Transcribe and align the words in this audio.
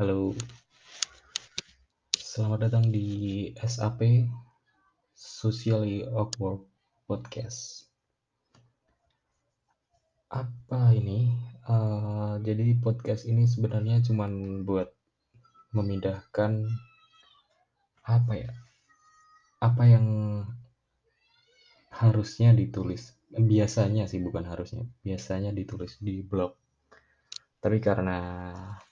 Halo. 0.00 0.32
Selamat 2.16 2.72
datang 2.72 2.88
di 2.88 3.52
SAP 3.52 4.24
Socially 5.12 6.08
Awkward 6.08 6.64
Podcast. 7.04 7.84
Apa 10.32 10.96
ini? 10.96 11.28
Uh, 11.68 12.40
jadi 12.40 12.80
podcast 12.80 13.28
ini 13.28 13.44
sebenarnya 13.44 14.00
cuma 14.00 14.24
buat 14.64 14.88
memindahkan 15.76 16.64
apa 18.08 18.32
ya? 18.40 18.56
Apa 19.60 19.84
yang 19.84 20.06
harusnya 21.92 22.56
ditulis 22.56 23.20
biasanya 23.28 24.08
sih 24.08 24.24
bukan 24.24 24.48
harusnya 24.48 24.88
biasanya 25.04 25.52
ditulis 25.52 26.00
di 26.00 26.24
blog 26.24 26.56
tapi 27.60 27.76
karena 27.84 28.16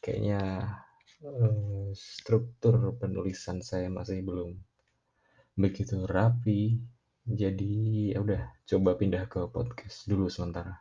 kayaknya 0.04 0.44
uh, 1.24 1.90
struktur 1.94 2.94
penulisan 2.98 3.64
saya 3.64 3.90
masih 3.90 4.22
belum 4.22 4.54
begitu 5.58 6.06
rapi. 6.06 6.78
Jadi 7.28 8.14
ya 8.16 8.24
udah 8.24 8.42
coba 8.64 8.96
pindah 8.96 9.28
ke 9.28 9.44
podcast 9.52 10.08
dulu 10.08 10.32
sementara. 10.32 10.80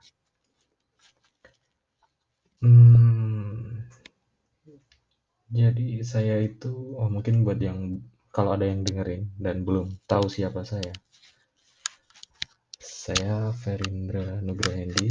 Hmm, 2.64 3.86
jadi 5.48 6.04
saya 6.04 6.44
itu 6.44 7.00
oh 7.00 7.08
mungkin 7.08 7.48
buat 7.48 7.60
yang 7.62 8.04
kalau 8.36 8.54
ada 8.54 8.68
yang 8.68 8.84
dengerin 8.84 9.32
dan 9.40 9.64
belum 9.64 9.96
tahu 10.04 10.28
siapa 10.28 10.68
saya. 10.68 10.92
Saya 12.78 13.56
Ferindra 13.56 14.44
Nugrahendi. 14.44 15.08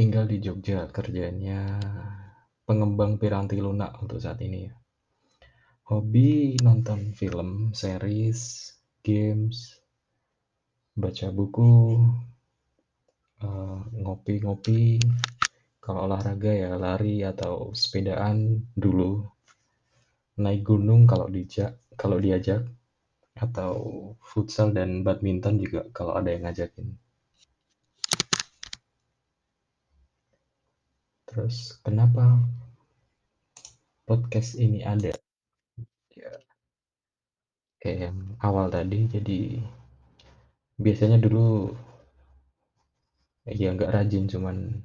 Tinggal 0.00 0.24
di 0.32 0.40
Jogja, 0.40 0.88
kerjanya 0.88 1.76
pengembang 2.64 3.20
piranti 3.20 3.60
lunak 3.60 4.00
untuk 4.00 4.16
saat 4.16 4.40
ini 4.40 4.64
ya. 4.64 4.72
Hobi 5.92 6.56
nonton 6.56 7.12
film, 7.12 7.76
series, 7.76 8.72
games, 9.04 9.76
baca 10.96 11.28
buku, 11.28 12.00
eh, 13.44 13.80
ngopi-ngopi, 14.00 15.04
uh, 15.04 15.20
kalau 15.84 16.08
olahraga 16.08 16.48
ya 16.48 16.80
lari 16.80 17.20
atau 17.20 17.76
sepedaan 17.76 18.56
dulu, 18.72 19.20
naik 20.40 20.64
gunung 20.64 21.04
kalau 21.04 21.28
dijak, 21.28 21.76
kalau 22.00 22.16
diajak, 22.16 22.64
atau 23.36 23.76
futsal 24.24 24.72
dan 24.72 25.04
badminton 25.04 25.60
juga 25.60 25.84
kalau 25.92 26.16
ada 26.16 26.32
yang 26.32 26.48
ngajakin. 26.48 26.88
Terus 31.30 31.78
kenapa 31.86 32.42
podcast 34.02 34.58
ini 34.58 34.82
ada? 34.82 35.14
Ya, 36.10 36.32
kayak 37.78 37.98
yang 38.10 38.18
awal 38.42 38.66
tadi, 38.66 39.06
jadi 39.06 39.62
biasanya 40.74 41.22
dulu 41.22 41.70
ya 43.46 43.70
nggak 43.70 43.94
rajin, 43.94 44.26
cuman 44.26 44.82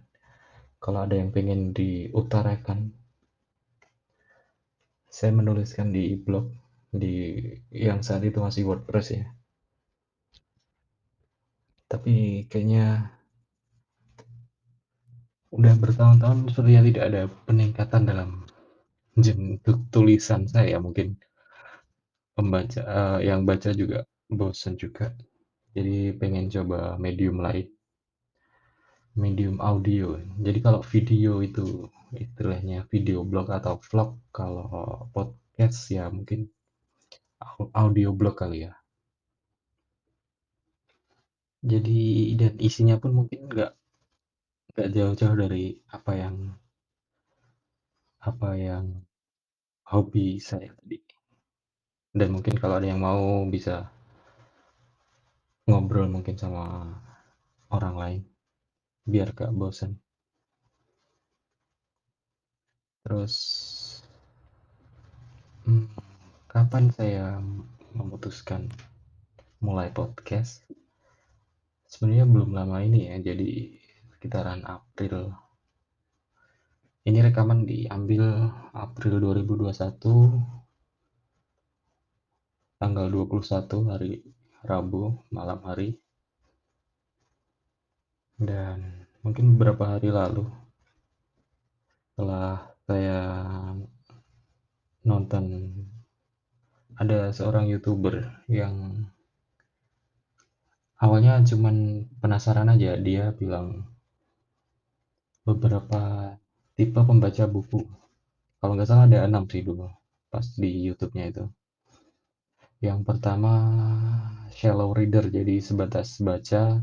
kalau 0.78 1.10
ada 1.10 1.18
yang 1.18 1.34
pengen 1.34 1.74
diutarakan, 1.74 2.94
saya 5.10 5.34
menuliskan 5.34 5.90
di 5.90 6.14
blog 6.14 6.54
di 6.94 7.42
yang 7.74 8.06
saat 8.06 8.22
itu 8.22 8.38
masih 8.38 8.70
WordPress 8.70 9.18
ya. 9.18 9.26
Tapi 11.90 12.46
kayaknya 12.46 13.15
udah 15.52 15.74
bertahun-tahun 15.78 16.50
sepertinya 16.52 16.84
tidak 16.88 17.04
ada 17.10 17.22
peningkatan 17.46 18.02
dalam 18.08 18.30
bentuk 19.16 19.80
tulisan 19.92 20.48
saya. 20.50 20.78
Mungkin 20.82 21.20
pembaca 22.36 22.82
uh, 22.84 23.20
yang 23.22 23.44
baca 23.44 23.72
juga 23.74 24.08
bosan 24.32 24.80
juga. 24.80 25.14
Jadi 25.76 26.16
pengen 26.16 26.48
coba 26.48 26.96
medium 26.96 27.44
lain 27.44 27.76
medium 29.16 29.64
audio. 29.64 30.20
Jadi 30.44 30.60
kalau 30.60 30.84
video 30.84 31.40
itu 31.40 31.88
istilahnya 32.16 32.84
video 32.92 33.24
blog 33.24 33.48
atau 33.52 33.80
vlog 33.80 34.20
kalau 34.36 35.08
podcast 35.16 35.88
ya 35.92 36.12
mungkin 36.12 36.52
audio 37.72 38.12
blog 38.12 38.36
kali 38.36 38.68
ya. 38.68 38.76
Jadi 41.66 42.36
dan 42.38 42.54
isinya 42.62 42.96
pun 43.02 43.12
mungkin 43.24 43.50
nggak 43.50 43.72
nggak 44.76 44.92
jauh-jauh 44.92 45.38
dari 45.40 45.80
apa 45.88 46.12
yang 46.20 46.36
apa 48.20 48.50
yang 48.60 48.86
hobi 49.88 50.38
saya 50.44 50.76
tadi. 50.76 51.00
Dan 52.12 52.36
mungkin 52.36 52.60
kalau 52.60 52.80
ada 52.80 52.88
yang 52.92 53.00
mau 53.00 53.48
bisa 53.48 53.88
ngobrol 55.68 56.12
mungkin 56.12 56.36
sama 56.36 56.92
orang 57.72 57.96
lain 57.96 58.22
biar 59.08 59.32
gak 59.32 59.56
bosan. 59.56 59.96
Terus 63.06 63.36
hmm, 65.64 66.06
Kapan 66.56 66.88
saya 66.88 67.36
memutuskan 67.92 68.72
mulai 69.60 69.92
podcast? 69.92 70.64
Sebenarnya 71.84 72.24
belum 72.24 72.56
lama 72.56 72.80
ini 72.80 73.12
ya, 73.12 73.20
jadi 73.20 73.76
sekitaran 74.26 74.66
April. 74.66 75.38
Ini 77.06 77.30
rekaman 77.30 77.70
diambil 77.70 78.50
April 78.74 79.22
2021, 79.22 79.70
tanggal 82.82 83.06
21 83.06 83.86
hari 83.86 84.26
Rabu 84.66 85.22
malam 85.30 85.62
hari. 85.62 85.94
Dan 88.42 89.06
mungkin 89.22 89.54
beberapa 89.54 89.94
hari 89.94 90.10
lalu 90.10 90.50
setelah 92.18 92.66
saya 92.90 93.22
nonton 95.06 95.70
ada 96.98 97.30
seorang 97.30 97.70
youtuber 97.70 98.42
yang 98.50 99.06
awalnya 100.98 101.46
cuman 101.46 102.10
penasaran 102.18 102.74
aja 102.74 102.98
dia 102.98 103.30
bilang 103.30 103.95
beberapa 105.46 106.34
tipe 106.74 107.00
pembaca 107.06 107.46
buku. 107.46 107.82
Kalau 108.60 108.74
nggak 108.74 108.90
salah 108.90 109.06
ada 109.06 109.30
enam 109.30 109.46
sih 109.46 109.62
dulu 109.62 109.86
pas 110.34 110.46
di 110.58 110.90
YouTube-nya 110.90 111.26
itu. 111.32 111.46
Yang 112.82 113.00
pertama 113.08 113.54
shallow 114.58 114.92
reader 114.98 115.30
jadi 115.30 115.62
sebatas 115.62 116.18
baca 116.20 116.82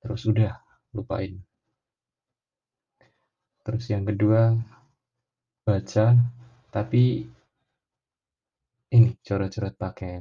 terus 0.00 0.22
udah 0.30 0.54
lupain. 0.96 1.42
Terus 3.66 3.84
yang 3.92 4.06
kedua 4.08 4.56
baca 5.66 6.06
tapi 6.70 7.26
ini 8.90 9.10
coret-coret 9.26 9.74
pakai 9.74 10.14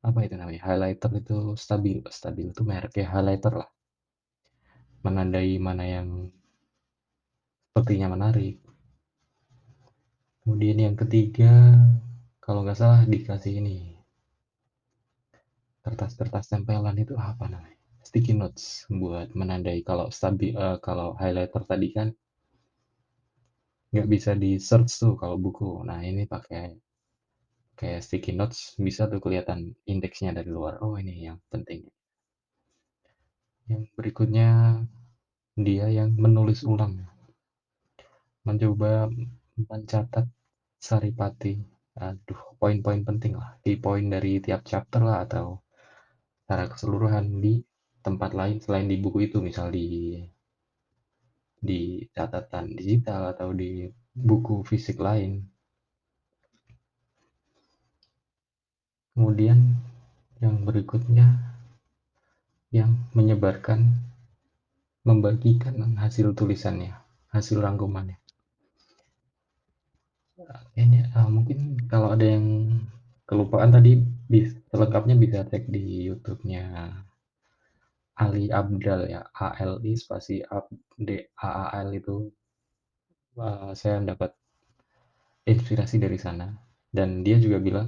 apa 0.00 0.18
itu 0.24 0.34
namanya 0.36 0.60
highlighter 0.64 1.12
itu 1.20 1.36
stabil 1.56 2.00
stabil 2.08 2.46
itu 2.52 2.62
merek 2.64 2.94
ya 3.00 3.06
highlighter 3.12 3.52
lah 3.60 3.68
menandai 5.04 5.56
mana 5.56 5.84
yang 5.86 6.08
sepertinya 7.70 8.12
menarik 8.12 8.60
kemudian 10.42 10.78
yang 10.90 10.96
ketiga 10.98 11.78
kalau 12.44 12.64
nggak 12.64 12.78
salah 12.78 13.02
dikasih 13.06 13.60
ini 13.60 13.96
kertas-kertas 15.80 16.52
tempelan 16.52 16.96
itu 17.00 17.16
apa 17.16 17.48
namanya 17.48 17.78
sticky 18.04 18.36
notes 18.36 18.84
buat 18.90 19.32
menandai 19.32 19.80
kalau 19.86 20.12
stabil 20.12 20.52
uh, 20.52 20.76
kalau 20.82 21.16
highlighter 21.16 21.62
tadi 21.64 21.88
kan 21.96 22.08
nggak 23.90 24.08
bisa 24.10 24.36
di 24.36 24.60
search 24.60 24.92
tuh 25.00 25.14
kalau 25.16 25.40
buku 25.40 25.82
nah 25.82 25.98
ini 26.04 26.28
pakai 26.28 26.78
kayak 27.80 28.04
sticky 28.04 28.36
notes 28.36 28.76
bisa 28.76 29.08
tuh 29.08 29.24
kelihatan 29.24 29.72
indeksnya 29.88 30.36
dari 30.36 30.52
luar. 30.52 30.76
Oh 30.84 31.00
ini 31.00 31.24
yang 31.24 31.40
penting. 31.48 31.88
Yang 33.70 33.84
berikutnya 33.96 34.48
dia 35.66 35.86
yang 35.98 36.10
menulis 36.24 36.60
ulang. 36.72 36.94
Mencoba 38.46 39.06
mencatat 39.70 40.26
saripati. 40.86 41.54
Aduh, 42.06 42.40
poin-poin 42.60 43.00
penting 43.08 43.32
lah. 43.40 43.50
Di 43.64 43.72
poin 43.84 44.04
dari 44.14 44.32
tiap 44.44 44.66
chapter 44.70 45.00
lah 45.08 45.18
atau 45.26 45.46
secara 46.42 46.64
keseluruhan 46.72 47.26
di 47.44 47.62
tempat 48.06 48.30
lain 48.34 48.56
selain 48.64 48.88
di 48.90 48.96
buku 48.98 49.18
itu, 49.28 49.38
misal 49.38 49.70
di 49.70 50.18
di 51.68 51.80
catatan 52.16 52.72
digital 52.78 53.36
atau 53.36 53.52
di 53.52 53.84
buku 54.16 54.64
fisik 54.64 54.96
lain 54.96 55.44
Kemudian 59.20 59.76
yang 60.40 60.64
berikutnya 60.64 61.49
yang 62.78 62.90
menyebarkan, 63.16 63.80
membagikan 65.08 65.76
hasil 66.02 66.28
tulisannya. 66.38 66.92
hasil 67.34 67.56
rangkumannya. 67.64 68.16
Kayaknya, 70.74 71.02
eee, 71.16 71.28
mungkin 71.36 71.58
kalau 71.92 72.08
ada 72.14 72.26
yang 72.34 72.46
kelupaan 73.28 73.70
tadi 73.76 73.92
bis 74.32 74.48
selengkapnya 74.70 75.14
bisa 75.22 75.38
cek 75.50 75.64
di 75.74 75.82
YouTube-nya 76.10 76.62
Ali 78.24 78.44
Abdaal 78.60 79.02
ya, 79.14 79.20
A-L-I 79.46 79.92
spasi 80.02 80.36
A-B-D-A-A-L 80.56 81.88
itu. 82.00 82.16
Eee, 83.38 83.74
saya 83.74 83.98
dapat 84.10 84.30
inspirasi 85.52 85.96
dari 86.04 86.16
sana 86.24 86.46
dan 86.96 87.08
dia 87.26 87.36
juga 87.44 87.58
bilang 87.66 87.86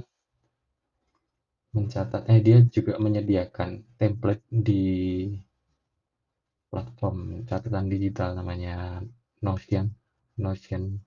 mencatat 1.73 2.29
eh, 2.29 2.39
dia 2.45 2.57
juga 2.69 3.01
menyediakan 3.01 3.97
template 3.97 4.45
di 4.49 4.83
platform 6.69 7.45
catatan 7.49 7.85
digital 7.89 8.33
namanya 8.37 9.01
Notion 9.41 9.89
Notion. 10.37 10.97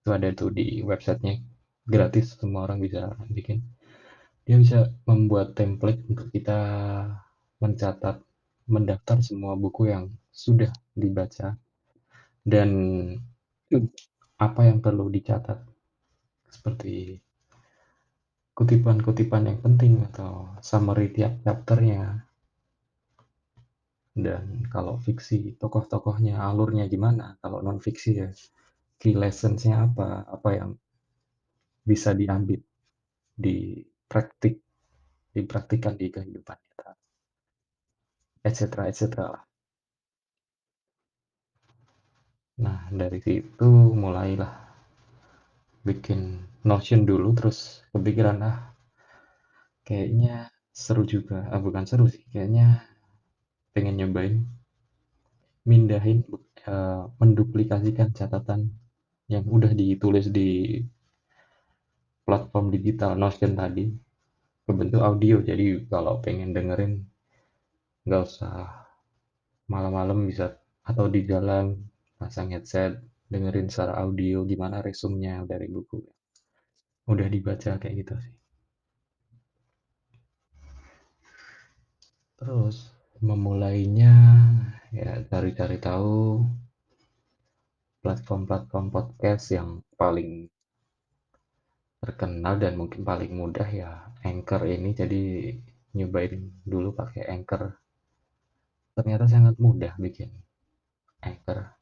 Itu 0.00 0.08
ada 0.12 0.28
tuh 0.36 0.52
di 0.52 0.84
websitenya, 0.84 1.40
gratis 1.88 2.36
semua 2.36 2.68
orang 2.68 2.80
bisa 2.84 3.12
bikin. 3.32 3.64
Dia 4.44 4.56
bisa 4.56 4.88
membuat 5.04 5.52
template 5.56 6.04
untuk 6.08 6.28
kita 6.32 6.58
mencatat, 7.60 8.20
mendaftar 8.68 9.20
semua 9.24 9.56
buku 9.56 9.92
yang 9.92 10.12
sudah 10.32 10.72
dibaca 10.96 11.56
dan 12.44 12.70
apa 14.40 14.60
yang 14.64 14.80
perlu 14.80 15.08
dicatat. 15.12 15.60
Seperti 16.48 17.20
kutipan-kutipan 18.58 19.46
yang 19.46 19.58
penting 19.62 20.02
atau 20.10 20.50
summary 20.58 21.14
tiap 21.14 21.38
chapter-nya. 21.46 22.26
Dan 24.18 24.66
kalau 24.66 24.98
fiksi, 24.98 25.54
tokoh-tokohnya, 25.62 26.42
alurnya 26.42 26.90
gimana, 26.90 27.38
kalau 27.38 27.62
non-fiksi 27.62 28.10
ya 28.18 28.28
key 28.98 29.14
lessons-nya 29.14 29.86
apa, 29.86 30.26
apa 30.26 30.48
yang 30.58 30.70
bisa 31.86 32.10
diambil, 32.18 32.58
dipraktik 33.38 34.58
dipraktikkan 35.30 35.94
di 35.94 36.10
kehidupan 36.10 36.58
kita. 36.58 36.90
Et 38.42 38.54
cetera 38.58 38.90
et 38.90 38.96
cetera 38.98 39.30
lah. 39.30 39.44
Nah, 42.58 42.90
dari 42.90 43.22
situ 43.22 43.70
mulailah 43.94 44.50
bikin 45.86 46.42
Notion 46.66 47.06
dulu, 47.06 47.30
terus 47.38 47.86
kepikiran, 47.94 48.38
ah, 48.42 48.58
kayaknya 49.86 50.50
seru 50.70 51.02
juga, 51.06 51.38
ah, 51.50 51.60
bukan 51.62 51.84
seru 51.88 52.06
sih, 52.10 52.22
kayaknya 52.32 52.82
pengen 53.74 53.96
nyobain 54.00 54.34
mindahin, 55.68 56.18
eee, 56.66 57.02
menduplikasikan 57.20 58.08
catatan 58.18 58.60
yang 59.32 59.44
udah 59.46 59.72
ditulis 59.76 60.26
di 60.32 60.80
platform 62.26 62.66
digital 62.74 63.12
Notion 63.18 63.52
tadi 63.58 63.84
ke 64.66 64.98
audio. 65.10 65.36
Jadi 65.48 65.66
kalau 65.92 66.14
pengen 66.24 66.50
dengerin 66.56 66.92
nggak 68.06 68.22
usah 68.28 68.54
malam-malam 69.72 70.18
bisa 70.30 70.46
atau 70.90 71.06
di 71.14 71.20
jalan 71.30 71.66
pasang 72.18 72.48
headset, 72.54 72.92
dengerin 73.32 73.68
secara 73.72 73.92
audio 74.04 74.42
gimana 74.50 74.76
resumnya 74.86 75.34
dari 75.50 75.68
buku. 75.70 76.00
Udah 77.08 77.26
dibaca 77.32 77.80
kayak 77.80 77.96
gitu 78.04 78.14
sih. 78.20 78.34
Terus 82.38 82.92
memulainya 83.18 84.14
ya 84.94 85.24
cari-cari 85.26 85.82
tahu 85.82 86.44
platform-platform 87.98 88.86
podcast 88.94 89.44
yang 89.50 89.82
paling 89.98 90.46
terkenal 91.98 92.54
dan 92.62 92.78
mungkin 92.78 93.02
paling 93.02 93.34
mudah 93.34 93.66
ya 93.66 93.90
Anchor 94.22 94.68
ini. 94.70 94.94
Jadi 94.94 95.50
nyobain 95.98 96.62
dulu 96.62 96.94
pakai 96.94 97.26
Anchor. 97.26 97.74
Ternyata 98.94 99.26
sangat 99.26 99.58
mudah 99.58 99.98
bikin 99.98 100.30
Anchor. 101.26 101.74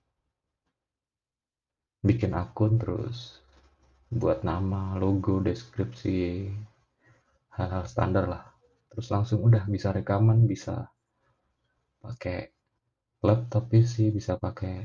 Bikin 2.00 2.32
akun 2.32 2.80
terus 2.80 3.45
buat 4.10 4.46
nama 4.46 4.94
logo 5.02 5.42
deskripsi 5.42 6.50
hal-hal 7.56 7.84
standar 7.90 8.24
lah. 8.30 8.44
Terus 8.90 9.08
langsung 9.14 9.40
udah 9.48 9.64
bisa 9.74 9.88
rekaman 9.90 10.46
bisa 10.46 10.88
pakai 12.02 12.38
laptop 13.26 13.64
PC 13.70 14.14
bisa 14.16 14.38
pakai 14.38 14.76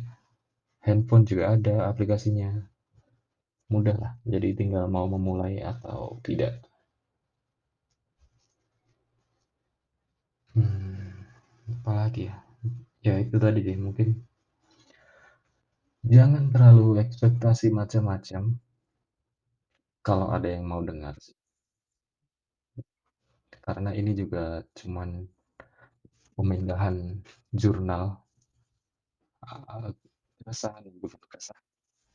handphone 0.86 1.26
juga 1.30 1.46
ada 1.56 1.76
aplikasinya. 1.92 2.50
Mudah 3.74 3.96
lah 4.04 4.14
jadi 4.28 4.50
tinggal 4.60 4.86
mau 4.92 5.06
memulai 5.10 5.62
atau 5.64 6.20
tidak. 6.26 6.54
Hmm, 10.54 11.24
apalagi 11.80 12.22
ya? 12.30 12.36
Ya 13.06 13.14
itu 13.24 13.36
tadi 13.44 13.60
deh 13.68 13.78
mungkin 13.86 14.10
jangan 16.14 16.44
terlalu 16.54 16.88
ekspektasi 17.04 17.68
macam-macam 17.80 18.44
kalau 20.02 20.34
ada 20.34 20.50
yang 20.50 20.66
mau 20.66 20.82
dengar 20.82 21.14
karena 23.62 23.94
ini 23.94 24.12
juga 24.18 24.66
cuman 24.74 25.22
pemindahan 26.34 27.22
jurnal 27.54 28.18
uh, 29.46 29.94
keresahan 30.42 30.90
bukan 30.98 31.22
keresahan. 31.30 31.66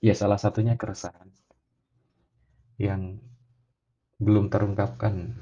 Ya 0.02 0.12
salah 0.18 0.36
satunya 0.36 0.74
keresahan 0.74 1.30
yang 2.76 3.22
belum 4.20 4.52
terungkapkan 4.52 5.32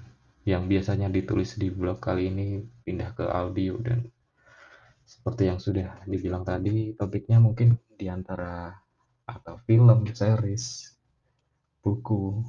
yang 0.45 0.69
biasanya 0.69 1.09
ditulis 1.09 1.57
di 1.57 1.73
blog 1.73 2.05
kali 2.05 2.29
ini 2.31 2.63
pindah 2.85 3.17
ke 3.17 3.25
audio 3.27 3.81
dan 3.81 4.05
seperti 5.05 5.49
yang 5.49 5.59
sudah 5.59 6.05
dibilang 6.05 6.45
tadi 6.45 6.93
topiknya 6.95 7.41
mungkin 7.41 7.81
di 7.97 8.07
antara 8.13 8.73
atau 9.25 9.57
film, 9.65 10.05
series, 10.13 10.94
buku, 11.85 12.41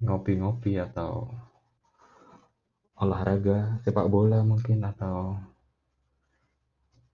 ngopi-ngopi 0.00 0.80
atau 0.80 1.28
olahraga 2.96 3.84
sepak 3.84 4.08
bola 4.08 4.40
mungkin 4.40 4.80
atau 4.80 5.36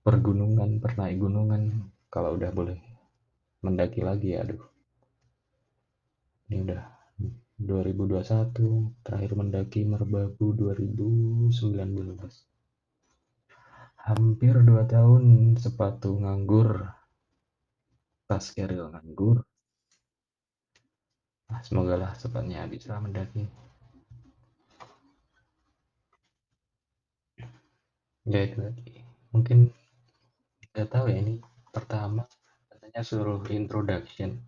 pergunungan, 0.06 0.78
pernaik 0.78 1.19
gunungan 1.19 1.90
kalau 2.06 2.38
udah 2.38 2.55
boleh 2.55 2.78
mendaki 3.67 4.06
lagi 4.06 4.38
aduh. 4.38 4.62
Ini 6.47 6.62
udah 6.62 6.83
2021, 7.59 9.02
terakhir 9.02 9.33
mendaki 9.35 9.83
Merbabu 9.83 10.54
2019. 10.54 11.50
Hampir 14.06 14.54
2 14.62 14.87
tahun 14.87 15.25
sepatu 15.59 16.23
nganggur, 16.23 16.87
tas 18.30 18.54
keril 18.54 18.95
nganggur. 18.95 19.42
Nah, 21.46 21.60
semoga 21.62 21.94
lah 21.94 22.12
cepatnya 22.18 22.66
bisa 22.66 22.98
mendaki. 22.98 23.46
Ya 28.26 28.40
itu 28.42 28.58
tadi. 28.58 29.06
Mungkin 29.30 29.70
nggak 30.74 30.88
tahu 30.90 31.06
ya 31.08 31.18
ini 31.22 31.38
pertama 31.70 32.26
katanya 32.66 33.00
suruh 33.06 33.40
introduction. 33.54 34.42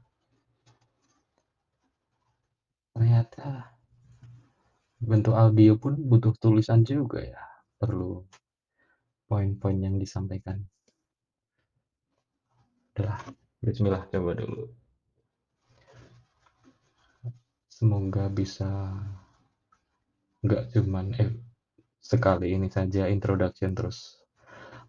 Ternyata 2.91 3.71
bentuk 4.99 5.39
audio 5.39 5.79
pun 5.79 5.95
butuh 5.95 6.35
tulisan 6.43 6.83
juga 6.83 7.23
ya. 7.23 7.43
Perlu 7.79 8.27
poin-poin 9.31 9.79
yang 9.79 9.95
disampaikan. 10.03 10.59
Udah 12.99 13.15
bismillah 13.63 14.03
coba 14.11 14.35
dulu. 14.35 14.78
Semoga 17.79 18.25
bisa 18.39 18.67
nggak 20.43 20.65
cuman 20.75 21.07
eh, 21.23 21.31
sekali 22.11 22.47
ini 22.57 22.67
saja 22.77 23.03
introduction 23.15 23.71
terus 23.79 23.99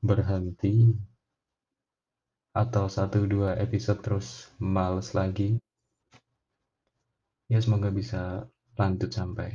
berhenti 0.07 0.73
atau 2.63 2.85
satu 2.89 3.19
dua 3.33 3.51
episode 3.65 3.99
terus 4.05 4.27
males 4.57 5.13
lagi. 5.19 5.49
Ya 7.53 7.59
semoga 7.61 7.89
bisa 7.99 8.21
lanjut 8.79 9.11
sampai. 9.13 9.49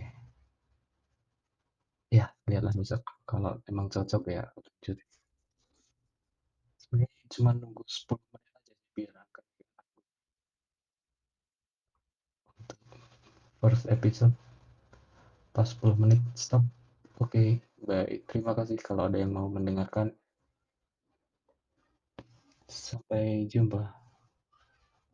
Ya 2.18 2.26
lihatlah 2.46 2.74
besok 2.78 3.02
kalau 3.26 3.52
emang 3.66 3.86
cocok 3.90 4.22
ya 4.30 4.44
lanjut. 4.54 4.98
Sebenarnya 6.78 7.26
cuma 7.34 7.50
nunggu 7.50 7.82
10 7.90 8.22
menit 8.30 8.52
aja 8.54 8.72
sih 8.78 8.88
biar 8.94 9.14
angkat 9.18 9.44
untuk 12.60 12.78
first 13.74 13.90
episode 13.90 14.30
pas 15.50 15.66
10 15.66 15.98
menit 15.98 16.22
stop 16.38 16.62
oke 17.18 17.34
okay. 17.34 17.58
Baik, 17.84 18.24
terima 18.24 18.56
kasih 18.56 18.80
kalau 18.80 19.12
ada 19.12 19.20
yang 19.20 19.36
mau 19.36 19.44
mendengarkan. 19.44 20.08
Sampai 22.64 23.44
jumpa. 23.44 24.03